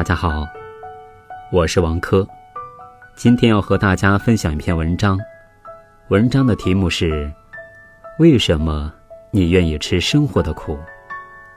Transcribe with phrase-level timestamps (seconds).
[0.00, 0.48] 大家好，
[1.52, 2.26] 我是王珂，
[3.16, 5.18] 今天要和大家分享一篇文章，
[6.08, 7.30] 文章的题目是：
[8.18, 8.90] 为什么
[9.30, 10.78] 你愿意吃生活的苦，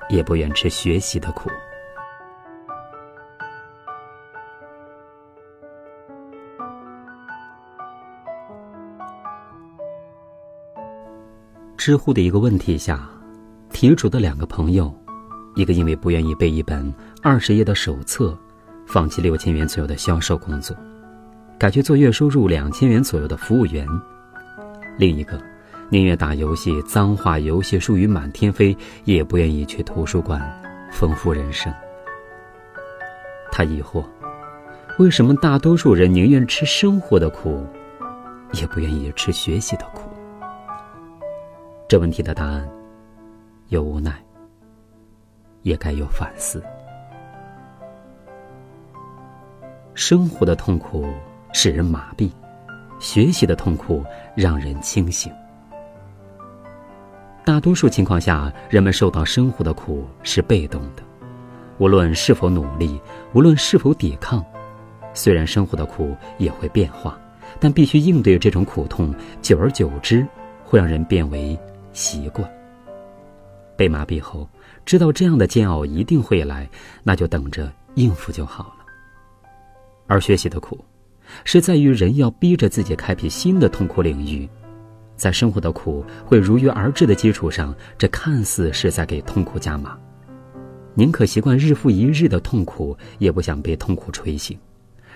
[0.09, 1.50] 也不愿吃学习的苦？
[11.77, 13.10] 知乎的一个问题下，
[13.70, 14.94] 题主的两个朋友，
[15.55, 18.38] 一个因为不愿意背一本二十页的手册，
[18.88, 20.76] 放弃六千元左右的销售工作，
[21.57, 23.88] 改去做月收入两千元左右的服务员；
[24.98, 25.39] 另一个
[25.89, 30.41] 宁愿打游戏，脏话游戏术语满天飞，也不愿意去图书馆
[30.91, 31.71] 丰富人生。
[33.51, 34.04] 他疑惑：
[34.98, 37.63] 为什么大多数人宁愿吃生活的苦，
[38.54, 40.10] 也不愿意吃学习的苦？
[41.88, 42.67] 这问题的答案，
[43.70, 44.23] 有无奈，
[45.64, 46.64] 也该有反思。
[49.94, 51.06] 生活的痛苦
[51.52, 52.32] 使人麻痹，
[53.00, 54.04] 学习的痛苦
[54.36, 55.34] 让人清醒。
[57.44, 61.04] 大多数情况下，人们受到生活的苦是被动的，
[61.78, 63.02] 无论是否努力，
[63.34, 64.44] 无论是否抵抗，
[65.14, 67.19] 虽然生活的苦也会变化，
[67.59, 70.25] 但必须应对这种苦痛，久而久之，
[70.64, 71.59] 会让人变为。
[71.91, 72.52] 习惯
[73.78, 74.50] 被麻痹后，
[74.85, 76.69] 知道这样的煎熬一定会来，
[77.03, 78.85] 那就等着应付就好了。
[80.07, 80.84] 而学习的苦，
[81.44, 84.47] 是在于人要逼着自己开辟新的痛苦领域，
[85.16, 89.97] 在生活的苦会如约而至的基础上，这看似是在给痛苦加码。
[90.95, 94.57] 宁可习惯日复一日的痛苦，也不想被痛苦吹醒，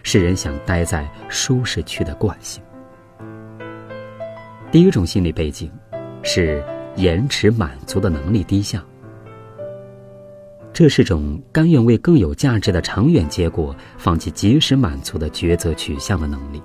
[0.04, 2.64] 是人想待在舒适区的惯性。
[4.72, 5.72] 第一种心理背景。
[6.24, 6.62] 是
[6.98, 8.84] 延迟满足的能力低下，
[10.78, 16.62] 这是种甘愿为更有价值的长远结果放弃及时满足的抉择取向的能力。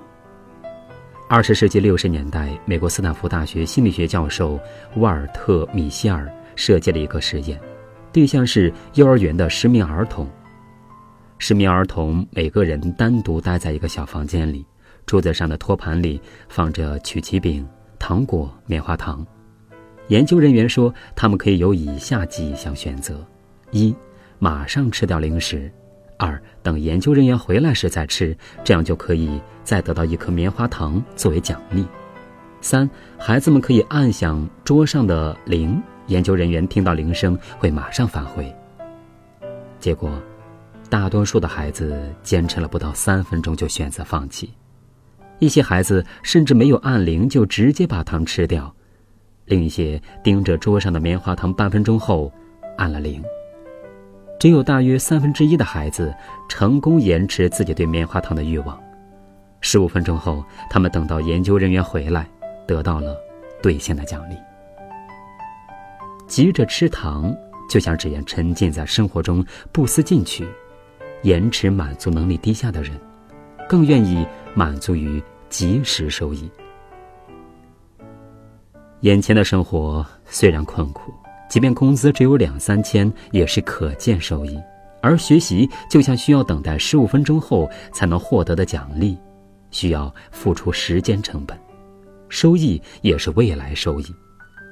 [1.27, 4.59] 二十世纪六十年代，美国斯坦福大学心理学教授
[4.97, 7.59] 沃尔特·米歇尔设计了一个实验，
[8.11, 10.29] 对象是幼儿园的十名儿童。
[11.39, 14.63] 十名儿童每个人单独待在一个小房间里，
[15.07, 19.25] 桌子上的托盘里放着曲奇饼、糖果、棉花糖。
[20.09, 23.25] 研究人员说，他们可以有以下几项选择：
[23.73, 23.93] 一、
[24.39, 25.69] 马上吃掉零食；
[26.17, 31.83] 二、等研究人员回来时再吃，这样就可以再得到一颗棉花糖作为奖励；
[32.61, 38.53] 三、孩子们可以按响桌上的铃，研究人员听到铃声会马上返回。
[39.79, 40.11] 结果，
[40.89, 44.53] 大多数的孩子坚持了不到三分钟就选择放弃，
[45.39, 48.73] 一些孩子甚至没有按铃就直接把糖吃掉。
[49.45, 52.31] 另一些盯着桌上的棉花糖，半分钟后
[52.77, 53.21] 按了铃。
[54.43, 56.13] 只有大约三分之一的孩子
[56.49, 58.77] 成功延迟自己对棉花糖的欲望。
[59.61, 62.27] 十五分钟后，他们等到研究人员回来，
[62.67, 63.15] 得到了
[63.61, 64.35] 兑现的奖励。
[66.27, 67.33] 急着吃糖，
[67.69, 70.45] 就像只愿沉浸在生活中不思进取、
[71.21, 72.99] 延迟满足能力低下的人，
[73.69, 76.51] 更愿意满足于及时收益。
[78.99, 81.13] 眼前的生活虽然困苦，
[81.53, 84.59] 即便工资只有两三千，也是可见收益。
[85.03, 89.15] 而学习就像需要等待十五分钟后才能获得的奖励，
[89.69, 91.55] 需要付出时间成本，
[92.27, 94.05] 收益也是未来收益。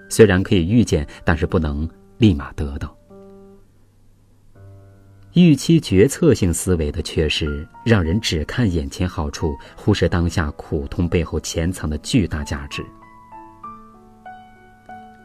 [0.10, 1.88] 虽然可以预见，但是不能
[2.18, 2.98] 立马得到。
[5.34, 12.84] 预期决策性思维的缺失，让人只看眼前好处，忽视当下苦痛背后潜藏的巨大价值。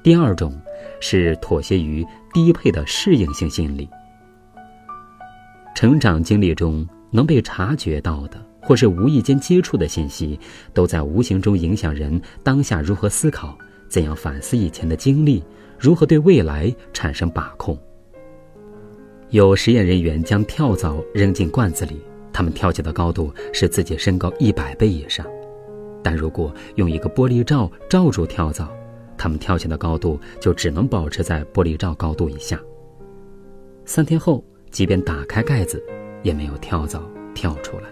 [0.07, 0.57] 第二种
[1.01, 3.89] 是妥协于低配的适应性心理。
[5.75, 10.39] 成长经历中能被察觉到的，或是无意间接触的信息，
[10.73, 13.59] 都在无形中影响人当下如何思考，
[13.89, 15.43] 怎样反思以前的经历，
[15.77, 17.77] 如何对未来产生把控。
[19.31, 22.01] 有实验人员将跳蚤扔进罐子里，
[22.33, 25.27] 它们跳起的高度是自己身高一百倍以上，
[26.01, 28.71] 但如果用一个玻璃罩罩住跳蚤，
[29.17, 32.61] 他们跳起的高度就只能保持在玻璃罩高度以下。
[33.85, 35.83] 三天后，即便打开盖子，
[36.23, 37.03] 也没有跳蚤
[37.35, 37.85] 跳出来。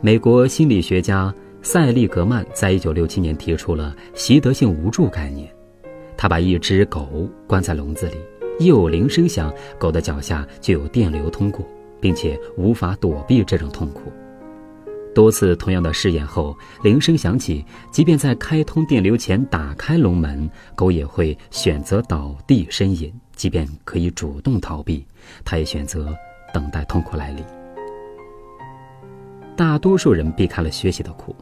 [0.00, 5.52] 美国心理学家塞利格曼在一九六七年提出了习得性无助概念。
[6.16, 8.16] 他把一只狗关在笼子里，
[8.58, 11.66] 一有铃声响，狗的脚下就有电流通过，
[12.00, 14.12] 并且无法躲避这种痛苦。
[15.14, 25.04] 多次同样的试验后，铃声响起，即便在开通电流前打开笼门，狗也会选择倒地呻吟；即便可以主动逃避，
[25.44, 26.14] 它也选择
[26.54, 27.44] 等待痛苦来临。
[29.56, 31.34] 大多数人避开了学习的苦，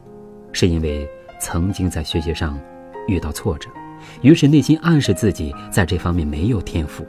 [0.51, 1.07] 是因为
[1.39, 2.59] 曾经在学习上
[3.07, 3.69] 遇到挫折，
[4.23, 7.07] 于是内心暗示自己在这方面没有天赋。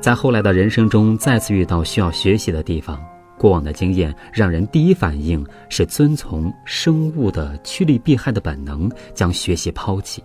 [0.00, 3.00] 在后来的人生中再次遇到需要学习的地方，
[3.42, 10.22] 过往的经验让人第一反应是遵从生物的趋利避害的本能，将学习抛弃。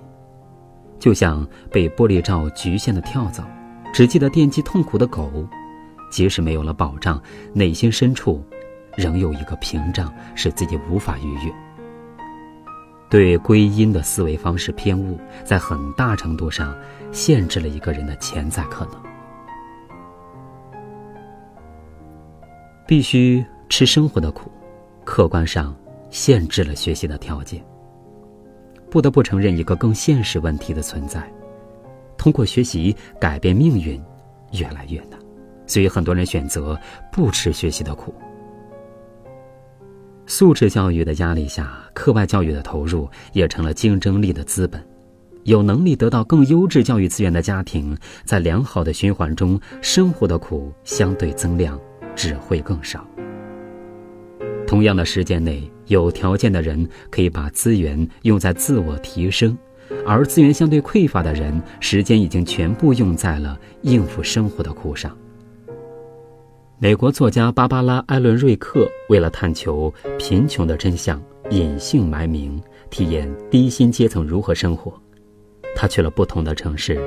[0.99, 3.43] 就像被玻璃罩局限的跳蚤，
[3.91, 5.31] 只记得惦记痛苦的狗，
[6.11, 7.19] 即使没有了保障，
[7.53, 8.43] 内心深处
[8.95, 11.51] 仍有一个屏障，使自己无法逾越。
[13.09, 16.75] 对归因的思维方式偏误，在很大程度上
[17.11, 19.06] 限制了一个人的潜在可能。
[22.87, 24.49] 必须吃生活的苦，
[25.03, 25.75] 客观上
[26.09, 27.61] 限制了学习的条件。
[28.89, 31.21] 不得不承认一个更现实问题的存在：
[32.17, 34.01] 通过学习改变命运，
[34.53, 35.19] 越来越难。
[35.65, 36.79] 所以很多人选择
[37.11, 38.15] 不吃学习的苦。
[40.25, 44.81] 素质教育的压力下，课外教育的投入也成了竞争力的资本。
[45.43, 51.77] 有能力得到更优质教育资源的家庭，在良好的循环中，生活的苦相对增量。
[52.17, 53.07] 只会更少。
[54.67, 59.57] 同样的时间内，有条件的人可以把资源用在自我提升，
[60.05, 65.17] 而资源相对匮乏的人，时间已经全部用在了应付生活的苦上。
[66.79, 74.93] 美国作家芭芭拉·艾伦瑞克为了探求贫穷的真相，隐姓埋名，体验低薪阶层如何生活。
[75.75, 76.99] 他去了不同的城市，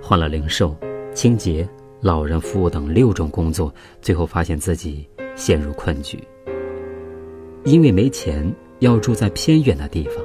[0.00, 0.76] 换了零售、
[1.12, 1.68] 清洁。
[2.00, 5.06] 老人服务等六种工作，最后发现自己
[5.36, 6.18] 陷入困局。
[7.64, 10.16] 因为没钱，要住在偏远的地方，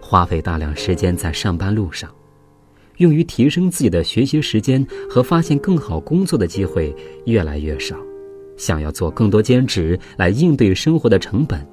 [0.00, 2.14] 花费大量时间在上班路上，
[2.98, 6.94] 用于提升自己的学习时间和发现更好工作的机会
[7.26, 7.96] 越来越少。
[8.56, 11.66] 想要做更多兼职来应对生活的成本，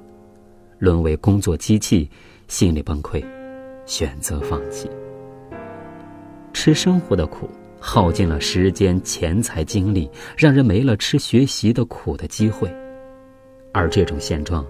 [0.78, 2.08] 沦为工作机器，
[2.48, 3.24] 心理崩溃，
[3.86, 4.88] 选择放弃，
[6.52, 7.48] 吃生活的苦。
[7.88, 12.68] 耗尽了时间、钱财、精力，让人没了吃学习的苦的机会，
[13.72, 14.66] 而这种现状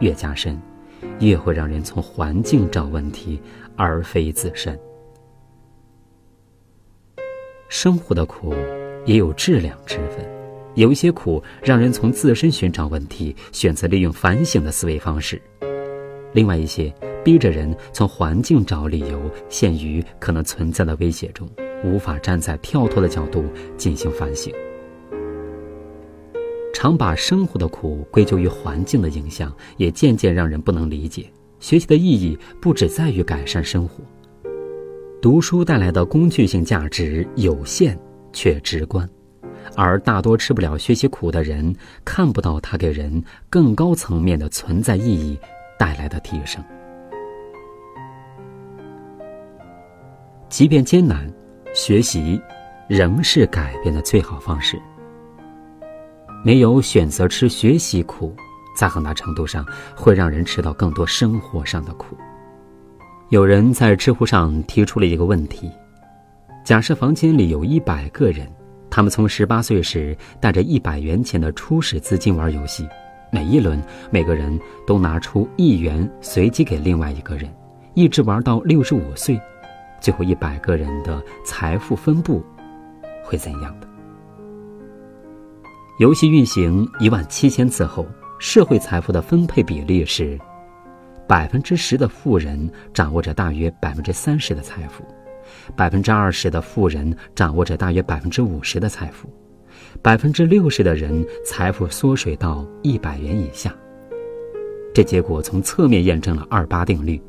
[0.00, 0.60] 越加深，
[1.20, 3.40] 越会让人从环境找问题，
[3.76, 4.78] 而非自身。
[7.70, 8.54] 生活的苦
[9.06, 10.18] 也有质量之分，
[10.74, 15.38] 有一些苦让人从自身寻找问题，选择利用反省的思维方式；
[16.34, 19.18] 另外一些逼着人从环境找理由，
[19.48, 21.48] 陷于可能存在的威胁中。
[21.82, 23.44] 无法站在跳脱的角度
[23.76, 24.52] 进行反省，
[26.74, 31.26] 常把生活的苦归咎于环境的影响，也渐渐让人不能理解
[31.58, 34.04] 学习的意义不只在于改善生活。
[35.22, 37.98] 读书带来的工具性价值有限
[38.32, 39.08] 却直观，
[39.76, 41.74] 而大多吃不了学习苦的人
[42.04, 45.38] 看不到它给人更高层面的存在意义
[45.78, 46.62] 带来的提升。
[50.48, 51.30] 即便艰难。
[51.82, 52.38] 学习，
[52.88, 54.78] 仍是改变的最好方式。
[56.44, 58.36] 没有选择吃学习苦，
[58.76, 59.64] 在很大程度上
[59.96, 62.14] 会让人吃到更多生活上的苦。
[63.30, 65.70] 有人在知乎上提出了一个问题：
[66.62, 68.46] 假设房间里有一百个人，
[68.90, 72.86] 他们从十八岁时带着一百元钱的初始资金玩游戏，
[73.32, 77.50] 每一轮每个人都拿出一元随机给另外一个人，
[77.94, 79.40] 一直玩到六十五岁。
[80.00, 82.42] 最后一百个人的财富分布
[83.22, 83.88] 会怎样的？
[85.98, 88.06] 游戏运行一万七千次后，
[88.38, 90.38] 社会财富的分配比例是：
[91.28, 95.04] 百分之十的富人掌握着大约百分之三十的财富，
[95.76, 99.28] 百分之二十的富人掌握着大约百分之五十的财富，
[100.00, 103.70] 百分之六十的人财富缩水到一百元以下。
[104.94, 107.20] 这结果从侧面验证了二八定律。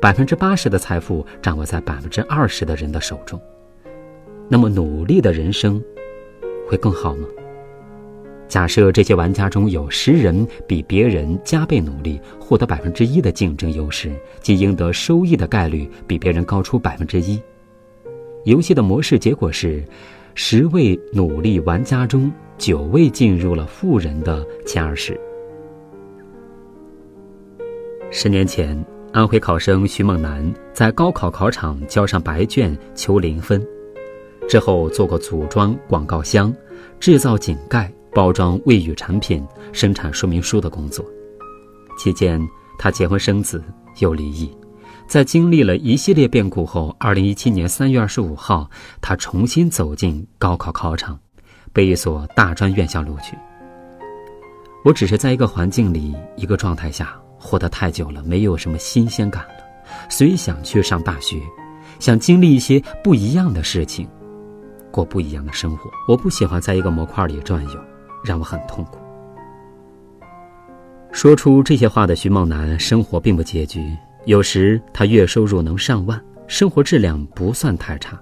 [0.00, 3.40] 百分之八十的财富掌握在百分之二十的人的手中，
[4.48, 5.82] 那么努力的人生
[6.68, 7.26] 会更好吗？
[8.48, 14.12] 假设这些玩家中有十人比别人加倍努力，获得百分之一的竞争优势，
[14.42, 17.40] 即赢得收益的概率比别人高出百分之一。
[18.44, 19.82] 游戏的模式结果是，
[20.34, 25.18] 十位努力玩家中九位进入了富人的前二十。
[28.10, 28.91] 十年前。
[29.12, 30.42] 安徽考生徐梦楠
[30.72, 33.62] 在高考考场交上白卷求零分，
[34.48, 36.50] 之后做过组装广告箱、
[36.98, 41.04] 制造井盖、包装卫浴产品、生产说明书的工作。
[41.98, 42.40] 期间，
[42.78, 43.62] 他结婚生子
[43.98, 44.50] 又离异。
[45.06, 48.70] 在经历了一系列变故后，二零一七年三月二十五号，
[49.02, 51.18] 他重新走进高考考场，
[51.70, 53.36] 被一所大专院校录取。
[54.86, 59.54] 我只是在一个环境里、一个状态下活得太久了，没有什么新鲜感了，
[60.08, 61.36] 所以想去上大学，
[61.98, 64.08] 想经历一些不一样的事情，
[64.92, 65.90] 过不一样的生活。
[66.06, 67.80] 我不喜欢在一个模块里转悠，
[68.24, 68.98] 让我很痛苦。
[71.10, 73.84] 说出这些话的徐梦楠，生活并不拮据，
[74.24, 78.16] 有时他月收入能上万，生活质量不算太差。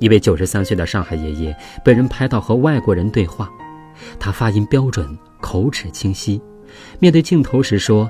[0.00, 3.48] 一位九十三岁的上海爷爷被人拍到和外国人对话，
[4.18, 5.16] 他发音标准。
[5.42, 6.40] 口齿清晰，
[7.00, 8.08] 面对镜头时说：“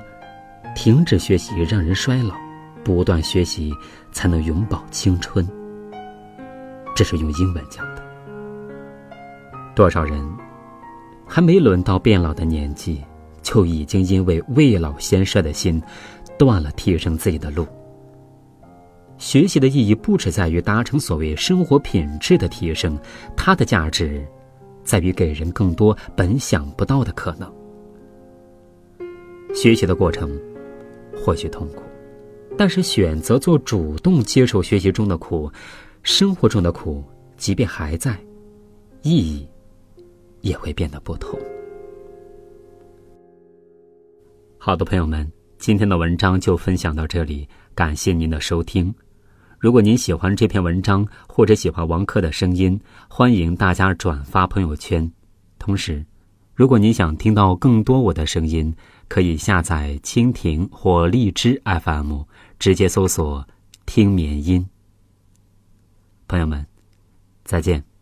[0.75, 2.35] 停止学习让人衰老，
[2.83, 3.71] 不断学习
[4.11, 5.47] 才能永葆青春。”
[6.95, 8.03] 这是用英文讲的。
[9.75, 10.23] 多少人
[11.25, 13.01] 还没轮到变老的年纪，
[13.41, 15.81] 就已经因为未老先衰的心，
[16.37, 17.65] 断了提升自己的路。
[19.17, 22.97] 学习的意义不只在于达成所谓生活品质的提升，
[23.35, 24.23] 它的价值。
[24.83, 27.49] 在于给人更多本想不到的可能。
[29.55, 30.37] 学习的过程
[31.23, 31.81] 或许痛苦，
[32.57, 35.49] 但是选择做主动接受学习中的苦，
[36.01, 37.01] 生活中的苦，
[37.37, 38.19] 即便还在，
[39.03, 39.47] 意义
[40.41, 41.39] 也会变得不同。
[44.57, 48.93] 好的，朋友们，今天的文章就分享到这里，感谢您的收听。
[49.57, 52.77] 如果您喜欢这篇文章，或者喜欢王珂的声音，
[53.07, 55.09] 欢迎大家转发朋友圈。
[55.57, 56.05] 同时，
[56.55, 58.75] 如果您想听到更多我的声音，
[59.07, 62.21] 可以下载蜻蜓或荔枝 FM，
[62.59, 63.47] 直接搜索
[63.87, 64.67] “听绵音”。
[66.27, 66.65] 朋友们，
[67.43, 67.92] 再见。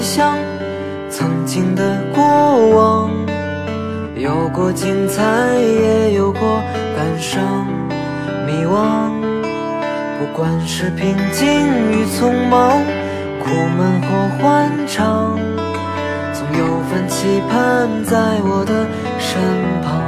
[0.00, 0.38] 一想
[1.10, 2.24] 曾经的过
[2.70, 3.10] 往，
[4.16, 5.22] 有过精彩，
[5.58, 6.40] 也有过
[6.96, 7.66] 感伤、
[8.46, 9.10] 迷惘。
[10.18, 11.46] 不管是平静
[11.90, 12.82] 与匆忙，
[13.42, 15.38] 苦闷或欢畅，
[16.32, 18.86] 总有份期盼在我的
[19.18, 19.38] 身
[19.82, 20.00] 旁。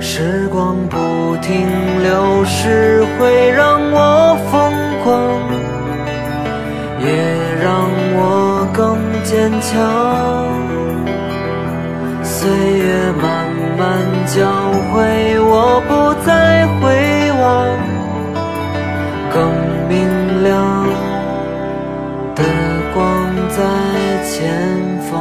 [0.00, 1.66] 时光不停
[2.02, 5.12] 流逝，会让我疯狂。
[7.04, 7.31] 也
[7.62, 9.70] 让我更坚强。
[12.24, 13.46] 岁月慢
[13.78, 13.86] 慢
[14.26, 14.50] 教
[14.90, 16.82] 会我不再回
[17.40, 17.46] 望，
[19.32, 19.38] 更
[19.88, 19.92] 明
[20.42, 20.50] 亮
[22.34, 22.42] 的
[22.92, 22.98] 光
[23.48, 23.62] 在
[24.24, 24.40] 前
[25.08, 25.12] 方。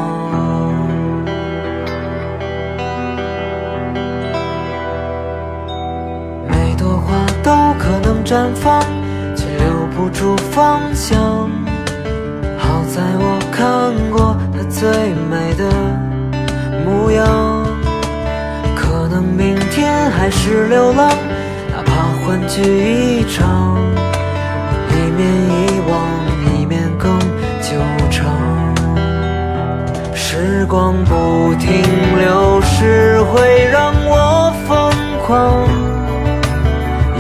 [6.48, 7.08] 每朵花
[7.44, 8.82] 都可能绽放，
[9.36, 11.51] 却留不住方向。
[20.32, 21.10] 是流浪，
[21.72, 21.92] 哪怕
[22.26, 23.78] 欢聚一场，
[24.90, 25.92] 一面遗忘，
[26.56, 27.20] 一面更
[27.62, 27.78] 久
[28.10, 28.26] 长。
[30.16, 31.70] 时光不停
[32.18, 34.92] 流逝，会让我疯
[35.26, 35.68] 狂，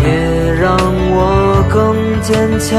[0.03, 0.77] 也让
[1.12, 1.77] 我更
[2.22, 2.70] 坚强。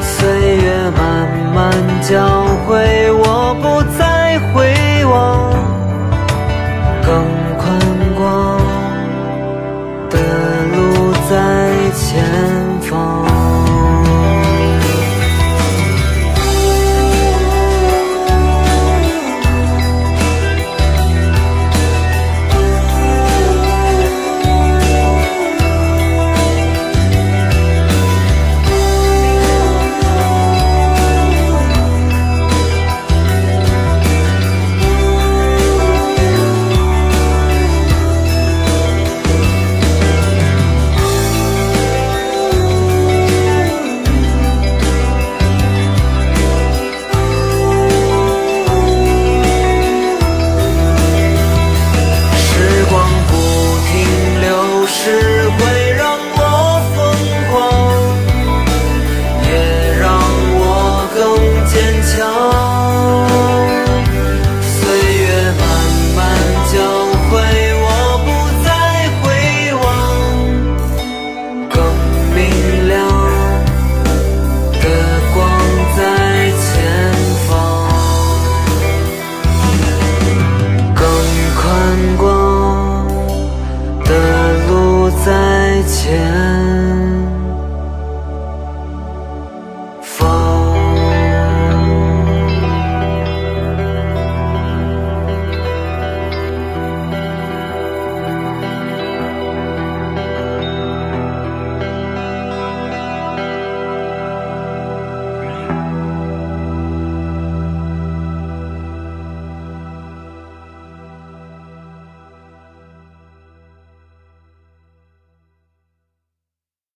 [0.00, 1.00] 岁月慢
[1.54, 2.37] 慢教会我。